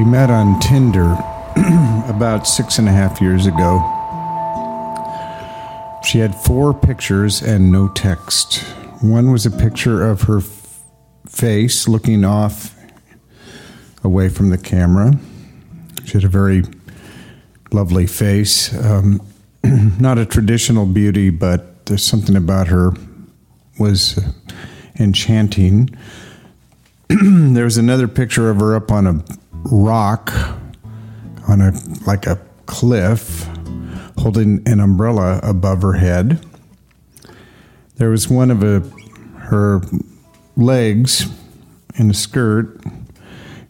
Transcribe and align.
We 0.00 0.06
met 0.06 0.30
on 0.30 0.58
Tinder 0.60 1.12
about 2.08 2.46
six 2.46 2.78
and 2.78 2.88
a 2.88 2.90
half 2.90 3.20
years 3.20 3.44
ago. 3.44 3.80
She 6.02 6.20
had 6.20 6.34
four 6.34 6.72
pictures 6.72 7.42
and 7.42 7.70
no 7.70 7.88
text. 7.88 8.60
One 9.02 9.30
was 9.30 9.44
a 9.44 9.50
picture 9.50 10.08
of 10.08 10.22
her 10.22 10.38
f- 10.38 10.80
face 11.28 11.86
looking 11.86 12.24
off 12.24 12.74
away 14.02 14.30
from 14.30 14.48
the 14.48 14.56
camera. 14.56 15.20
She 16.06 16.12
had 16.12 16.24
a 16.24 16.28
very 16.28 16.62
lovely 17.70 18.06
face. 18.06 18.74
Um, 18.74 19.20
not 20.00 20.16
a 20.16 20.24
traditional 20.24 20.86
beauty, 20.86 21.28
but 21.28 21.84
there's 21.84 22.06
something 22.06 22.36
about 22.36 22.68
her 22.68 22.94
was 23.78 24.16
uh, 24.16 24.32
enchanting. 24.98 25.90
there 27.08 27.64
was 27.64 27.76
another 27.76 28.08
picture 28.08 28.48
of 28.48 28.60
her 28.60 28.74
up 28.74 28.90
on 28.90 29.06
a 29.06 29.22
rock, 29.64 30.32
on 31.48 31.60
a 31.60 31.72
like 32.06 32.26
a 32.26 32.40
cliff, 32.66 33.48
holding 34.18 34.62
an 34.66 34.80
umbrella 34.80 35.40
above 35.42 35.82
her 35.82 35.94
head. 35.94 36.44
There 37.96 38.10
was 38.10 38.28
one 38.28 38.50
of 38.50 38.62
a, 38.62 38.80
her 39.38 39.80
legs 40.56 41.26
in 41.96 42.10
a 42.10 42.14
skirt 42.14 42.80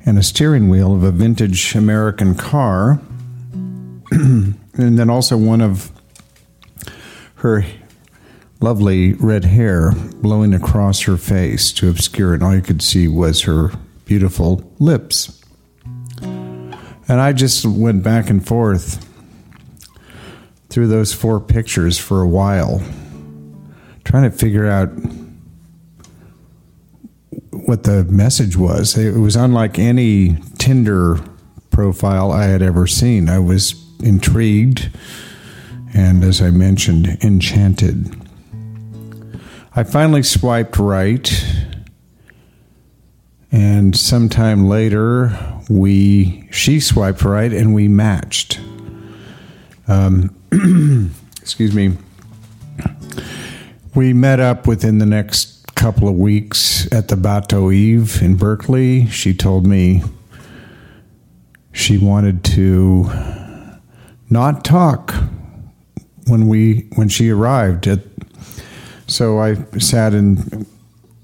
and 0.05 0.19
a 0.19 0.22
steering 0.22 0.69
wheel 0.69 0.94
of 0.94 1.02
a 1.02 1.10
vintage 1.10 1.74
American 1.74 2.34
car. 2.34 3.00
and 4.10 4.58
then 4.75 5.10
also 5.10 5.36
one 5.36 5.60
of 5.60 5.91
her 7.36 7.64
lovely 8.60 9.14
red 9.14 9.44
hair 9.44 9.92
blowing 10.16 10.52
across 10.52 11.02
her 11.02 11.16
face 11.16 11.72
to 11.72 11.88
obscure 11.88 12.34
it. 12.34 12.42
All 12.42 12.54
you 12.54 12.62
could 12.62 12.82
see 12.82 13.08
was 13.08 13.42
her 13.42 13.72
beautiful 14.04 14.70
lips. 14.78 15.39
And 17.11 17.20
I 17.20 17.33
just 17.33 17.66
went 17.66 18.05
back 18.05 18.30
and 18.30 18.47
forth 18.47 19.05
through 20.69 20.86
those 20.86 21.12
four 21.12 21.41
pictures 21.41 21.98
for 21.98 22.20
a 22.20 22.28
while, 22.28 22.80
trying 24.05 24.30
to 24.30 24.36
figure 24.36 24.69
out 24.69 24.91
what 27.50 27.83
the 27.83 28.05
message 28.05 28.56
was. 28.56 28.97
It 28.97 29.19
was 29.19 29.34
unlike 29.34 29.77
any 29.77 30.36
Tinder 30.58 31.19
profile 31.70 32.31
I 32.31 32.44
had 32.44 32.62
ever 32.62 32.86
seen. 32.86 33.28
I 33.28 33.41
was 33.41 33.75
intrigued 33.98 34.97
and, 35.92 36.22
as 36.22 36.41
I 36.41 36.50
mentioned, 36.50 37.08
enchanted. 37.25 38.14
I 39.75 39.83
finally 39.83 40.22
swiped 40.22 40.78
right, 40.78 41.28
and 43.53 43.97
sometime 43.97 44.69
later, 44.69 45.37
we 45.69 46.48
she 46.51 46.81
swiped 46.81 47.25
right 47.25 47.53
and 47.53 47.75
we 47.75 47.89
matched. 47.89 48.61
Um, 49.88 50.34
excuse 51.41 51.75
me. 51.75 51.97
We 53.94 54.12
met 54.12 54.39
up 54.39 54.66
within 54.66 54.99
the 54.99 55.06
next 55.06 55.75
couple 55.75 56.09
of 56.09 56.15
weeks 56.15 56.91
at 56.93 57.09
the 57.09 57.16
Bateau 57.16 57.72
Eve 57.72 58.22
in 58.22 58.37
Berkeley. 58.37 59.06
She 59.06 59.34
told 59.34 59.66
me 59.66 60.03
she 61.72 61.99
wanted 61.99 62.44
to 62.44 63.10
not 64.28 64.65
talk 64.65 65.15
when 66.27 66.47
we 66.47 66.89
when 66.94 67.09
she 67.09 67.31
arrived 67.31 67.89
at 67.89 68.00
so 69.09 69.41
I 69.41 69.56
sat 69.78 70.15
in 70.15 70.66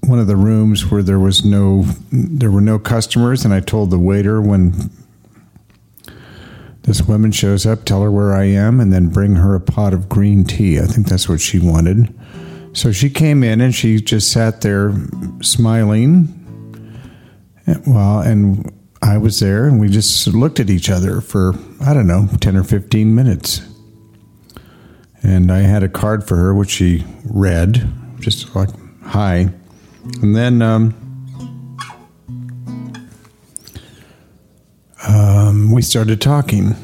one 0.07 0.19
of 0.19 0.27
the 0.27 0.35
rooms 0.35 0.89
where 0.89 1.03
there 1.03 1.19
was 1.19 1.43
no 1.43 1.83
there 2.11 2.51
were 2.51 2.61
no 2.61 2.79
customers 2.79 3.43
and 3.43 3.53
I 3.53 3.59
told 3.59 3.91
the 3.91 3.99
waiter 3.99 4.41
when 4.41 4.89
this 6.83 7.01
woman 7.01 7.31
shows 7.31 7.65
up 7.65 7.83
tell 7.83 8.01
her 8.01 8.11
where 8.11 8.33
I 8.33 8.45
am 8.45 8.79
and 8.79 8.93
then 8.93 9.09
bring 9.09 9.35
her 9.35 9.55
a 9.55 9.59
pot 9.59 9.93
of 9.93 10.07
green 10.07 10.45
tea. 10.45 10.79
I 10.79 10.85
think 10.85 11.07
that's 11.07 11.27
what 11.27 11.41
she 11.41 11.59
wanted. 11.59 12.17
So 12.73 12.91
she 12.91 13.09
came 13.09 13.43
in 13.43 13.59
and 13.59 13.75
she 13.75 13.99
just 13.99 14.31
sat 14.31 14.61
there 14.61 14.93
smiling. 15.41 16.33
Well, 17.85 18.21
and 18.21 18.71
I 19.01 19.17
was 19.17 19.41
there 19.41 19.67
and 19.67 19.79
we 19.79 19.89
just 19.89 20.25
looked 20.27 20.61
at 20.61 20.69
each 20.69 20.89
other 20.89 21.19
for 21.19 21.53
I 21.81 21.93
don't 21.93 22.07
know, 22.07 22.29
10 22.39 22.55
or 22.55 22.63
15 22.63 23.13
minutes 23.13 23.61
and 25.23 25.51
I 25.51 25.59
had 25.59 25.83
a 25.83 25.89
card 25.89 26.25
for 26.25 26.37
her, 26.37 26.53
which 26.53 26.69
she 26.69 27.03
read, 27.25 27.85
just 28.19 28.55
like 28.55 28.69
hi, 29.03 29.49
and 30.21 30.35
then 30.35 30.61
um, 30.61 30.93
um, 35.07 35.71
we 35.71 35.81
started 35.81 36.21
talking, 36.21 36.75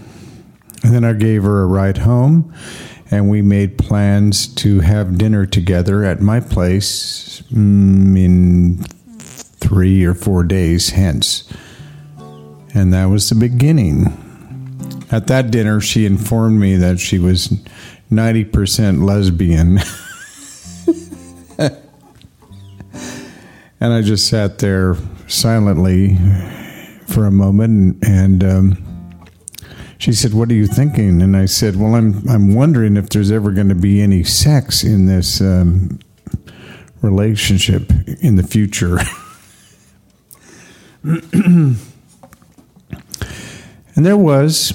and 0.83 0.93
then 0.93 1.03
I 1.03 1.13
gave 1.13 1.43
her 1.43 1.61
a 1.61 1.65
ride 1.65 1.99
home, 1.99 2.53
and 3.11 3.29
we 3.29 3.41
made 3.41 3.77
plans 3.77 4.47
to 4.55 4.81
have 4.81 5.17
dinner 5.17 5.45
together 5.45 6.03
at 6.03 6.21
my 6.21 6.39
place 6.39 7.41
mm, 7.51 8.17
in 8.17 8.83
three 9.19 10.03
or 10.03 10.13
four 10.13 10.43
days 10.43 10.89
hence, 10.89 11.51
and 12.73 12.93
that 12.93 13.05
was 13.05 13.29
the 13.29 13.35
beginning. 13.35 14.19
At 15.11 15.27
that 15.27 15.51
dinner, 15.51 15.79
she 15.79 16.05
informed 16.05 16.59
me 16.59 16.75
that 16.77 16.99
she 16.99 17.19
was 17.19 17.49
90% 18.11 19.03
lesbian. 19.03 19.79
and 23.83 23.91
I 23.91 24.01
just 24.01 24.29
sat 24.29 24.59
there 24.59 24.95
silently 25.27 26.17
for 27.07 27.25
a 27.25 27.31
moment 27.31 28.01
and, 28.03 28.41
um, 28.43 28.77
she 29.97 30.13
said, 30.13 30.33
"What 30.33 30.49
are 30.49 30.53
you 30.53 30.67
thinking?" 30.67 31.21
And 31.21 31.35
I 31.35 31.45
said, 31.45 31.75
"Well, 31.77 31.95
I'm 31.95 32.27
I'm 32.27 32.53
wondering 32.53 32.97
if 32.97 33.09
there's 33.09 33.31
ever 33.31 33.51
going 33.51 33.69
to 33.69 33.75
be 33.75 34.01
any 34.01 34.23
sex 34.23 34.83
in 34.83 35.05
this 35.05 35.39
um, 35.39 35.99
relationship 37.01 37.91
in 38.21 38.35
the 38.35 38.43
future." 38.43 38.99
and 41.03 41.77
there 43.95 44.17
was 44.17 44.73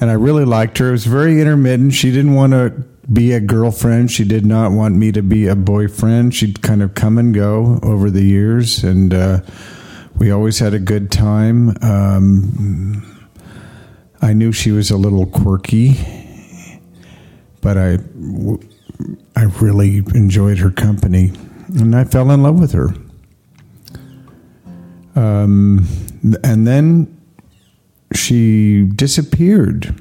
and 0.00 0.10
I 0.10 0.14
really 0.14 0.44
liked 0.44 0.78
her. 0.78 0.88
It 0.90 0.92
was 0.92 1.06
very 1.06 1.40
intermittent. 1.40 1.94
She 1.94 2.12
didn't 2.12 2.34
want 2.34 2.52
to 2.52 2.84
be 3.12 3.32
a 3.32 3.40
girlfriend. 3.40 4.10
She 4.10 4.24
did 4.24 4.46
not 4.46 4.72
want 4.72 4.96
me 4.96 5.12
to 5.12 5.22
be 5.22 5.46
a 5.46 5.56
boyfriend. 5.56 6.34
She'd 6.34 6.62
kind 6.62 6.82
of 6.82 6.94
come 6.94 7.18
and 7.18 7.34
go 7.34 7.78
over 7.82 8.10
the 8.10 8.22
years, 8.22 8.82
and 8.82 9.12
uh, 9.12 9.40
we 10.16 10.30
always 10.30 10.58
had 10.58 10.74
a 10.74 10.78
good 10.78 11.10
time. 11.10 11.76
Um, 11.82 13.28
I 14.22 14.32
knew 14.32 14.52
she 14.52 14.70
was 14.70 14.90
a 14.90 14.96
little 14.96 15.26
quirky, 15.26 15.98
but 17.60 17.76
I, 17.76 17.98
I 19.36 19.44
really 19.60 19.98
enjoyed 20.14 20.58
her 20.58 20.70
company, 20.70 21.32
and 21.78 21.94
I 21.94 22.04
fell 22.04 22.30
in 22.30 22.42
love 22.42 22.58
with 22.58 22.72
her. 22.72 22.94
Um, 25.16 25.86
and 26.42 26.66
then 26.66 27.20
she 28.14 28.84
disappeared 28.84 29.94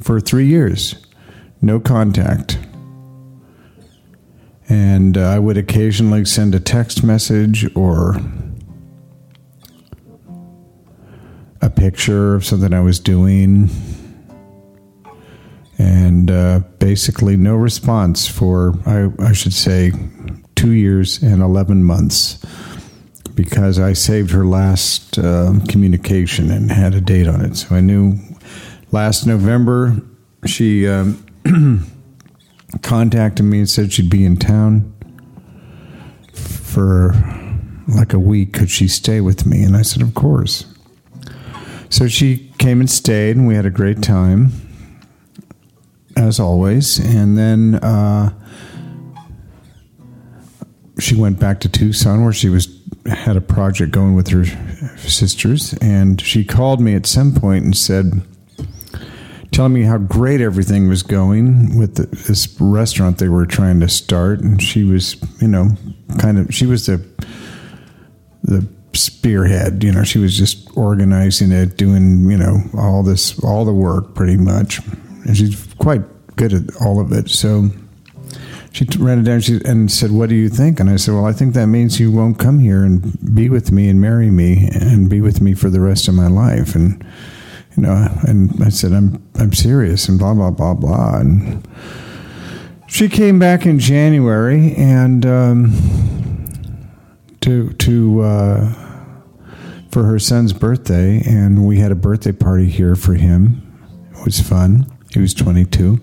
for 0.00 0.20
three 0.20 0.46
years, 0.46 0.94
no 1.60 1.80
contact. 1.80 2.58
And 4.68 5.16
uh, 5.16 5.22
I 5.22 5.38
would 5.38 5.56
occasionally 5.56 6.24
send 6.24 6.54
a 6.54 6.60
text 6.60 7.02
message 7.02 7.66
or 7.74 8.16
a 11.60 11.70
picture 11.70 12.34
of 12.34 12.44
something 12.44 12.72
I 12.72 12.80
was 12.80 13.00
doing. 13.00 13.70
And 15.78 16.30
uh, 16.30 16.60
basically, 16.78 17.36
no 17.36 17.54
response 17.54 18.26
for, 18.26 18.74
I, 18.84 19.10
I 19.20 19.32
should 19.32 19.54
say, 19.54 19.92
two 20.54 20.72
years 20.72 21.22
and 21.22 21.40
11 21.40 21.84
months 21.84 22.44
because 23.34 23.78
I 23.78 23.92
saved 23.92 24.32
her 24.32 24.44
last 24.44 25.16
uh, 25.16 25.52
communication 25.68 26.50
and 26.50 26.72
had 26.72 26.94
a 26.94 27.00
date 27.00 27.28
on 27.28 27.44
it. 27.44 27.56
So 27.56 27.76
I 27.76 27.80
knew 27.80 28.18
last 28.90 29.24
November 29.24 29.96
she 30.44 30.88
um, 30.88 31.24
contacted 32.82 33.44
me 33.44 33.58
and 33.58 33.68
said 33.68 33.92
she'd 33.92 34.10
be 34.10 34.24
in 34.24 34.36
town 34.36 34.94
for 36.32 37.14
like 37.88 38.12
a 38.12 38.18
week. 38.18 38.52
Could 38.52 38.70
she 38.70 38.88
stay 38.88 39.20
with 39.20 39.46
me? 39.46 39.62
And 39.62 39.76
I 39.76 39.82
said, 39.82 40.02
Of 40.02 40.14
course. 40.14 40.66
So 41.90 42.06
she 42.06 42.52
came 42.58 42.80
and 42.80 42.90
stayed, 42.90 43.36
and 43.36 43.46
we 43.46 43.54
had 43.54 43.64
a 43.64 43.70
great 43.70 44.02
time, 44.02 44.52
as 46.16 46.38
always. 46.38 46.98
And 46.98 47.38
then 47.38 47.76
uh, 47.76 48.30
she 50.98 51.16
went 51.16 51.40
back 51.40 51.60
to 51.60 51.68
Tucson, 51.68 52.24
where 52.24 52.32
she 52.32 52.50
was 52.50 52.68
had 53.06 53.38
a 53.38 53.40
project 53.40 53.90
going 53.90 54.14
with 54.14 54.28
her 54.28 54.44
sisters, 54.98 55.72
and 55.80 56.20
she 56.20 56.44
called 56.44 56.80
me 56.80 56.94
at 56.94 57.06
some 57.06 57.34
point 57.34 57.64
and 57.64 57.74
said, 57.74 58.22
telling 59.58 59.72
me 59.72 59.82
how 59.82 59.98
great 59.98 60.40
everything 60.40 60.88
was 60.88 61.02
going 61.02 61.76
with 61.76 61.96
the, 61.96 62.06
this 62.28 62.56
restaurant 62.60 63.18
they 63.18 63.26
were 63.26 63.44
trying 63.44 63.80
to 63.80 63.88
start, 63.88 64.38
and 64.38 64.62
she 64.62 64.84
was, 64.84 65.16
you 65.40 65.48
know, 65.48 65.66
kind 66.20 66.38
of 66.38 66.54
she 66.54 66.64
was 66.64 66.86
the 66.86 67.04
the 68.44 68.64
spearhead. 68.92 69.82
You 69.82 69.90
know, 69.90 70.04
she 70.04 70.20
was 70.20 70.38
just 70.38 70.70
organizing 70.76 71.50
it, 71.50 71.76
doing 71.76 72.30
you 72.30 72.38
know 72.38 72.62
all 72.78 73.02
this, 73.02 73.36
all 73.42 73.64
the 73.64 73.72
work 73.72 74.14
pretty 74.14 74.36
much, 74.36 74.78
and 75.26 75.36
she's 75.36 75.74
quite 75.74 76.02
good 76.36 76.52
at 76.52 76.76
all 76.80 77.00
of 77.00 77.10
it. 77.10 77.28
So 77.28 77.68
she 78.70 78.86
ran 78.96 79.18
it 79.18 79.24
down 79.24 79.42
and 79.64 79.90
said, 79.90 80.12
"What 80.12 80.28
do 80.28 80.36
you 80.36 80.50
think?" 80.50 80.78
And 80.78 80.88
I 80.88 80.94
said, 80.94 81.14
"Well, 81.14 81.26
I 81.26 81.32
think 81.32 81.54
that 81.54 81.66
means 81.66 81.98
you 81.98 82.12
won't 82.12 82.38
come 82.38 82.60
here 82.60 82.84
and 82.84 83.34
be 83.34 83.48
with 83.48 83.72
me 83.72 83.88
and 83.88 84.00
marry 84.00 84.30
me 84.30 84.68
and 84.72 85.10
be 85.10 85.20
with 85.20 85.40
me 85.40 85.52
for 85.54 85.68
the 85.68 85.80
rest 85.80 86.06
of 86.06 86.14
my 86.14 86.28
life." 86.28 86.76
And 86.76 87.04
you 87.78 87.86
know, 87.86 88.08
and 88.26 88.62
I 88.62 88.70
said, 88.70 88.92
"I'm 88.92 89.22
I'm 89.36 89.52
serious," 89.52 90.08
and 90.08 90.18
blah 90.18 90.34
blah 90.34 90.50
blah 90.50 90.74
blah. 90.74 91.18
And 91.18 91.66
she 92.88 93.08
came 93.08 93.38
back 93.38 93.66
in 93.66 93.78
January 93.78 94.74
and 94.74 95.24
um, 95.24 96.48
to 97.40 97.72
to 97.72 98.20
uh, 98.22 98.72
for 99.92 100.02
her 100.04 100.18
son's 100.18 100.52
birthday, 100.52 101.22
and 101.24 101.66
we 101.66 101.78
had 101.78 101.92
a 101.92 101.96
birthday 101.96 102.32
party 102.32 102.66
here 102.66 102.96
for 102.96 103.14
him. 103.14 103.62
It 104.18 104.24
was 104.24 104.40
fun. 104.40 104.86
He 105.12 105.20
was 105.20 105.32
22 105.34 106.00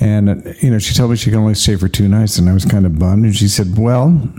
and, 0.00 0.28
uh, 0.30 0.52
you 0.60 0.70
know, 0.70 0.78
she 0.78 0.94
told 0.94 1.10
me 1.10 1.16
she 1.16 1.30
could 1.30 1.38
only 1.38 1.54
stay 1.54 1.76
for 1.76 1.88
two 1.88 2.08
nights, 2.08 2.38
and 2.38 2.48
I 2.48 2.52
was 2.52 2.64
kind 2.64 2.86
of 2.86 2.98
bummed. 2.98 3.24
And 3.24 3.34
she 3.34 3.48
said, 3.48 3.76
Well, 3.76 4.30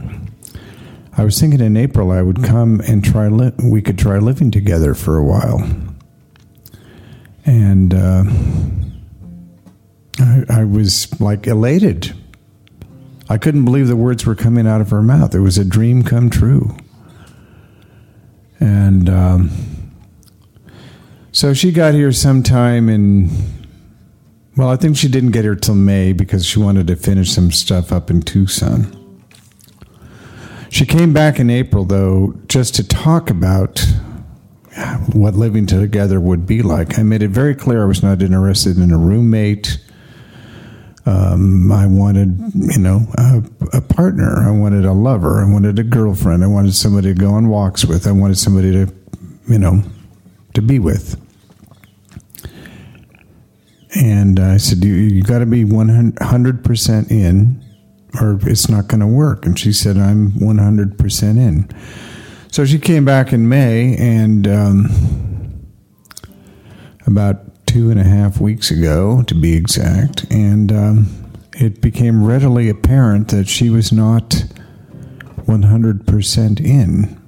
I 1.17 1.25
was 1.25 1.39
thinking 1.39 1.59
in 1.59 1.75
April 1.75 2.11
I 2.11 2.21
would 2.21 2.43
come 2.43 2.81
and 2.87 3.03
try, 3.03 3.27
li- 3.27 3.51
we 3.61 3.81
could 3.81 3.99
try 3.99 4.19
living 4.19 4.51
together 4.51 4.93
for 4.93 5.17
a 5.17 5.23
while. 5.23 5.59
And 7.45 7.93
uh, 7.93 8.23
I, 10.19 10.61
I 10.61 10.63
was 10.63 11.19
like 11.19 11.47
elated. 11.47 12.13
I 13.29 13.37
couldn't 13.37 13.65
believe 13.65 13.87
the 13.87 13.95
words 13.95 14.25
were 14.25 14.35
coming 14.35 14.67
out 14.67 14.81
of 14.81 14.89
her 14.89 15.01
mouth. 15.01 15.35
It 15.35 15.39
was 15.39 15.57
a 15.57 15.65
dream 15.65 16.03
come 16.03 16.29
true. 16.29 16.75
And 18.59 19.09
um, 19.09 19.51
so 21.31 21.53
she 21.53 21.71
got 21.71 21.93
here 21.93 22.11
sometime 22.11 22.89
in 22.89 23.29
well, 24.59 24.67
I 24.67 24.75
think 24.75 24.97
she 24.97 25.07
didn't 25.07 25.31
get 25.31 25.45
here 25.45 25.55
till 25.55 25.75
May 25.75 26.11
because 26.11 26.45
she 26.45 26.59
wanted 26.59 26.87
to 26.87 26.97
finish 26.97 27.31
some 27.31 27.49
stuff 27.49 27.93
up 27.93 28.09
in 28.09 28.21
Tucson. 28.21 28.93
She 30.69 30.85
came 30.85 31.13
back 31.13 31.39
in 31.39 31.49
April, 31.49 31.85
though, 31.85 32.37
just 32.47 32.75
to 32.75 32.85
talk 32.85 33.29
about 33.29 33.85
what 35.13 35.35
living 35.35 35.65
together 35.65 36.19
would 36.19 36.45
be 36.45 36.61
like. 36.61 36.99
I 36.99 37.03
made 37.03 37.23
it 37.23 37.29
very 37.29 37.55
clear 37.55 37.83
I 37.83 37.87
was 37.87 38.03
not 38.03 38.21
interested 38.21 38.77
in 38.77 38.91
a 38.91 38.97
roommate. 38.97 39.79
Um, 41.05 41.71
I 41.71 41.87
wanted, 41.87 42.37
you 42.53 42.79
know, 42.79 43.01
a, 43.17 43.43
a, 43.73 43.81
partner. 43.81 44.47
I 44.47 44.51
wanted 44.51 44.85
a 44.85 44.91
lover. 44.91 45.43
I 45.43 45.51
wanted 45.51 45.79
a 45.79 45.83
girlfriend. 45.83 46.43
I 46.43 46.47
wanted 46.47 46.75
somebody 46.75 47.13
to 47.13 47.19
go 47.19 47.31
on 47.31 47.47
walks 47.47 47.85
with. 47.85 48.05
I 48.05 48.11
wanted 48.11 48.37
somebody 48.37 48.71
to, 48.73 48.93
you 49.47 49.57
know, 49.57 49.81
to 50.53 50.61
be 50.61 50.77
with. 50.77 51.19
And 53.95 54.39
I 54.39 54.57
said, 54.57 54.83
You, 54.83 54.93
you 54.93 55.23
got 55.23 55.39
to 55.39 55.45
be 55.45 55.63
100% 55.63 57.11
in, 57.11 57.63
or 58.21 58.39
it's 58.43 58.69
not 58.69 58.87
going 58.87 58.99
to 58.99 59.07
work. 59.07 59.45
And 59.45 59.57
she 59.57 59.73
said, 59.73 59.97
I'm 59.97 60.31
100% 60.33 61.23
in. 61.37 61.69
So 62.59 62.65
she 62.65 62.77
came 62.77 63.05
back 63.05 63.31
in 63.31 63.47
May, 63.47 63.95
and 63.95 64.45
um, 64.45 65.65
about 67.07 67.65
two 67.65 67.89
and 67.89 67.97
a 67.97 68.03
half 68.03 68.41
weeks 68.41 68.69
ago, 68.69 69.23
to 69.27 69.33
be 69.33 69.53
exact, 69.55 70.25
and 70.29 70.69
um, 70.69 71.31
it 71.53 71.79
became 71.79 72.21
readily 72.21 72.67
apparent 72.67 73.29
that 73.29 73.47
she 73.47 73.69
was 73.69 73.93
not 73.93 74.43
100% 75.47 76.59
in. 76.59 77.21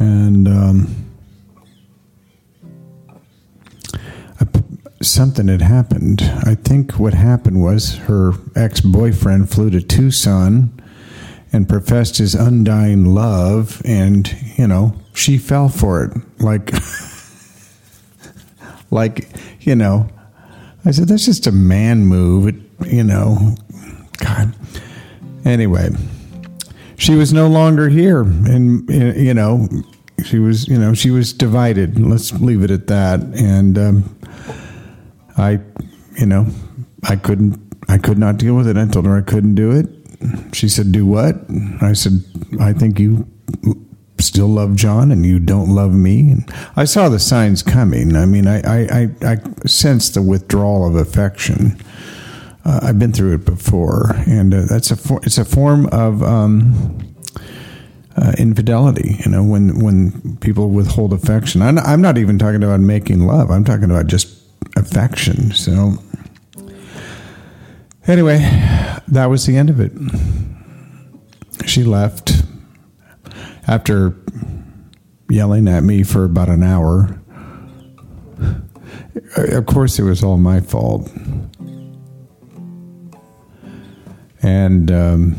And 0.00 0.48
um, 0.48 1.12
something 5.00 5.46
had 5.46 5.62
happened. 5.62 6.22
I 6.42 6.56
think 6.56 6.98
what 6.98 7.14
happened 7.14 7.62
was 7.62 7.98
her 7.98 8.32
ex 8.56 8.80
boyfriend 8.80 9.50
flew 9.50 9.70
to 9.70 9.80
Tucson 9.80 10.82
and 11.52 11.68
professed 11.68 12.18
his 12.18 12.34
undying 12.34 13.14
love, 13.14 13.80
and, 13.84 14.34
you 14.56 14.66
know, 14.66 14.94
she 15.14 15.38
fell 15.38 15.68
for 15.68 16.04
it. 16.04 16.12
Like, 16.40 16.72
like, 18.90 19.28
you 19.60 19.74
know, 19.74 20.08
I 20.84 20.90
said, 20.90 21.08
that's 21.08 21.24
just 21.24 21.46
a 21.46 21.52
man 21.52 22.06
move, 22.06 22.48
it, 22.48 22.86
you 22.86 23.04
know. 23.04 23.56
God. 24.18 24.54
Anyway, 25.44 25.90
she 26.96 27.14
was 27.14 27.32
no 27.32 27.48
longer 27.48 27.88
here, 27.88 28.22
and, 28.22 28.88
you 28.88 29.34
know, 29.34 29.68
she 30.24 30.38
was, 30.38 30.66
you 30.68 30.78
know, 30.78 30.94
she 30.94 31.10
was 31.10 31.32
divided. 31.32 32.00
Let's 32.00 32.32
leave 32.32 32.62
it 32.62 32.70
at 32.70 32.86
that. 32.88 33.20
And, 33.20 33.78
um, 33.78 34.18
I, 35.36 35.60
you 36.18 36.26
know, 36.26 36.46
I 37.08 37.16
couldn't, 37.16 37.60
I 37.88 37.98
could 37.98 38.18
not 38.18 38.38
deal 38.38 38.56
with 38.56 38.66
it. 38.66 38.76
I 38.76 38.86
told 38.86 39.06
her 39.06 39.16
I 39.16 39.22
couldn't 39.22 39.54
do 39.54 39.70
it. 39.70 39.86
She 40.52 40.68
said, 40.68 40.92
"Do 40.92 41.06
what?" 41.06 41.36
I 41.80 41.92
said, 41.92 42.24
"I 42.60 42.72
think 42.72 42.98
you 42.98 43.26
still 44.18 44.48
love 44.48 44.74
John 44.76 45.10
and 45.10 45.24
you 45.26 45.38
don't 45.38 45.74
love 45.74 45.92
me." 45.92 46.30
And 46.30 46.52
I 46.76 46.84
saw 46.84 47.08
the 47.08 47.18
signs 47.18 47.62
coming. 47.62 48.16
I 48.16 48.26
mean, 48.26 48.46
I, 48.46 48.60
I, 48.60 48.88
I, 48.90 49.32
I 49.32 49.36
sensed 49.66 50.14
the 50.14 50.22
withdrawal 50.22 50.86
of 50.86 50.94
affection. 50.94 51.78
Uh, 52.64 52.80
I've 52.82 52.98
been 52.98 53.12
through 53.12 53.34
it 53.34 53.44
before, 53.44 54.14
and 54.26 54.52
uh, 54.52 54.62
that's 54.68 54.90
a 54.90 54.96
for, 54.96 55.20
it's 55.22 55.38
a 55.38 55.44
form 55.44 55.86
of. 55.86 56.22
Um, 56.22 57.02
uh, 58.16 58.32
infidelity. 58.38 59.16
You 59.24 59.30
know, 59.30 59.44
when 59.44 59.78
when 59.78 60.38
people 60.38 60.70
withhold 60.70 61.12
affection, 61.12 61.62
I'm, 61.62 61.78
I'm 61.78 62.00
not 62.00 62.18
even 62.18 62.38
talking 62.38 62.62
about 62.62 62.80
making 62.80 63.26
love. 63.26 63.50
I'm 63.50 63.64
talking 63.64 63.84
about 63.84 64.06
just 64.06 64.28
affection. 64.76 65.52
So, 65.52 65.98
anyway, 68.06 68.38
that 69.08 69.26
was 69.26 69.46
the 69.46 69.56
end 69.56 69.70
of 69.70 69.80
it. 69.80 69.92
She 71.66 71.84
left 71.84 72.42
after 73.66 74.14
yelling 75.28 75.68
at 75.68 75.82
me 75.82 76.02
for 76.02 76.24
about 76.24 76.48
an 76.48 76.62
hour. 76.62 77.20
Of 79.36 79.66
course, 79.66 79.98
it 79.98 80.04
was 80.04 80.22
all 80.22 80.38
my 80.38 80.60
fault. 80.60 81.10
And 84.42 84.90
um, 84.92 85.36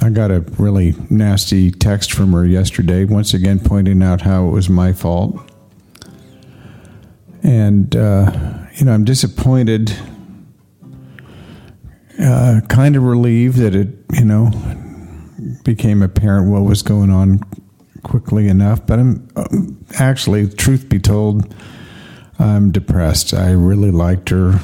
I 0.00 0.10
got 0.10 0.30
a 0.30 0.40
really 0.58 0.94
nasty 1.10 1.70
text 1.70 2.12
from 2.12 2.32
her 2.32 2.46
yesterday, 2.46 3.04
once 3.04 3.34
again 3.34 3.60
pointing 3.60 4.02
out 4.02 4.22
how 4.22 4.48
it 4.48 4.50
was 4.52 4.70
my 4.70 4.92
fault 4.92 5.48
and 7.42 7.94
uh, 7.96 8.30
you 8.74 8.84
know 8.84 8.92
I'm 8.92 9.04
disappointed, 9.04 9.96
uh, 12.28 12.60
kind 12.68 12.94
of 12.94 13.02
relieved 13.02 13.56
that 13.56 13.74
it 13.74 13.88
you 14.12 14.24
know 14.24 14.50
became 15.64 16.02
apparent 16.02 16.50
what 16.50 16.62
was 16.62 16.82
going 16.82 17.10
on 17.10 17.40
quickly 18.02 18.48
enough. 18.48 18.86
But 18.86 18.98
I'm 18.98 19.28
um, 19.36 19.84
actually, 19.98 20.48
truth 20.48 20.88
be 20.88 20.98
told, 20.98 21.54
I'm 22.38 22.70
depressed. 22.70 23.34
I 23.34 23.52
really 23.52 23.90
liked 23.90 24.28
her. 24.28 24.60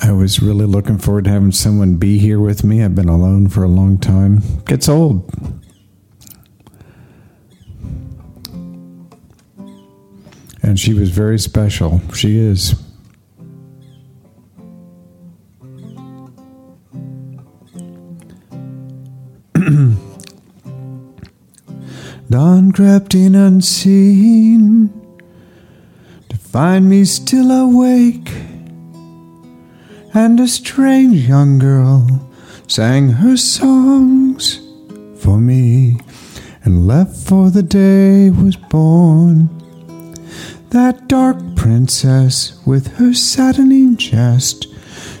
I 0.00 0.12
was 0.12 0.40
really 0.42 0.66
looking 0.66 0.98
forward 0.98 1.24
to 1.24 1.30
having 1.30 1.52
someone 1.52 1.96
be 1.96 2.18
here 2.18 2.40
with 2.40 2.64
me. 2.64 2.82
I've 2.82 2.94
been 2.94 3.08
alone 3.08 3.48
for 3.48 3.62
a 3.62 3.68
long 3.68 3.96
time. 3.98 4.42
Gets 4.66 4.88
old. 4.88 5.30
And 10.62 10.80
she 10.80 10.94
was 10.94 11.10
very 11.10 11.38
special. 11.38 12.00
She 12.12 12.38
is. 12.38 12.83
Dawn 22.34 22.72
crept 22.72 23.14
in 23.14 23.36
unseen 23.36 24.90
to 26.28 26.36
find 26.36 26.90
me 26.90 27.04
still 27.04 27.52
awake, 27.52 28.28
and 30.12 30.40
a 30.40 30.48
strange 30.48 31.28
young 31.28 31.60
girl 31.60 32.28
sang 32.66 33.08
her 33.08 33.36
songs 33.36 34.58
for 35.16 35.38
me 35.38 36.00
and 36.64 36.88
left 36.88 37.16
for 37.16 37.50
the 37.50 37.62
day 37.62 38.30
was 38.30 38.56
born. 38.56 39.48
That 40.70 41.06
dark 41.06 41.36
princess 41.54 42.60
with 42.66 42.96
her 42.96 43.14
saddening 43.14 43.96
jest, 43.96 44.66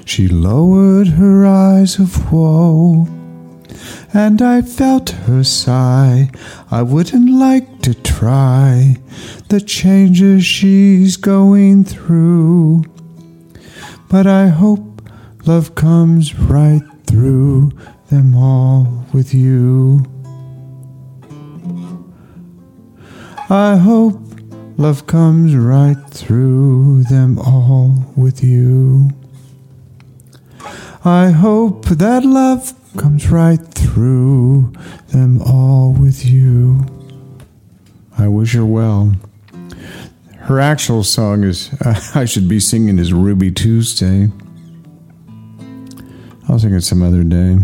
she 0.04 0.26
lowered 0.26 1.06
her 1.06 1.46
eyes 1.46 2.00
of 2.00 2.32
woe. 2.32 3.06
And 4.16 4.40
I 4.40 4.62
felt 4.62 5.10
her 5.26 5.42
sigh, 5.42 6.30
I 6.70 6.82
wouldn't 6.82 7.28
like 7.28 7.82
to 7.82 7.94
try 7.94 8.96
the 9.48 9.60
changes 9.60 10.44
she's 10.46 11.16
going 11.16 11.84
through. 11.84 12.84
But 14.08 14.28
I 14.28 14.46
hope 14.46 15.02
love 15.46 15.74
comes 15.74 16.38
right 16.38 16.84
through 17.08 17.72
them 18.08 18.36
all 18.36 19.04
with 19.12 19.34
you. 19.34 20.06
I 23.50 23.76
hope 23.76 24.20
love 24.76 25.08
comes 25.08 25.56
right 25.56 25.98
through 26.10 27.02
them 27.10 27.40
all 27.40 28.12
with 28.14 28.44
you. 28.44 29.10
I 31.06 31.32
hope 31.32 31.84
that 31.84 32.24
love 32.24 32.72
comes 32.96 33.30
right 33.30 33.60
through 33.60 34.72
them 35.08 35.42
all 35.42 35.92
with 35.92 36.24
you. 36.24 36.86
I 38.16 38.28
wish 38.28 38.54
her 38.54 38.64
well. 38.64 39.14
Her 40.38 40.60
actual 40.60 41.04
song 41.04 41.44
is 41.44 41.70
uh, 41.84 42.00
I 42.14 42.24
Should 42.24 42.48
Be 42.48 42.58
Singing 42.58 42.98
is 42.98 43.12
Ruby 43.12 43.52
Tuesday. 43.52 44.30
I'll 46.48 46.58
sing 46.58 46.72
it 46.72 46.80
some 46.80 47.02
other 47.02 47.22
day. 47.22 47.58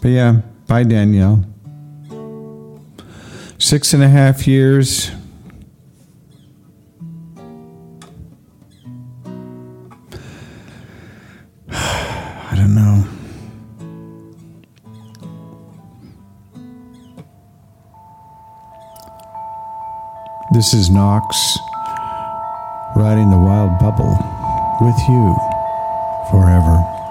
But 0.00 0.08
yeah, 0.08 0.40
bye, 0.66 0.84
Danielle. 0.84 1.44
Six 3.58 3.92
and 3.92 4.02
a 4.02 4.08
half 4.08 4.46
years. 4.46 5.10
This 20.58 20.74
is 20.74 20.90
Knox 20.90 21.56
riding 22.96 23.30
the 23.30 23.38
wild 23.38 23.78
bubble 23.78 24.10
with 24.80 24.98
you 25.08 25.36
forever. 26.32 27.07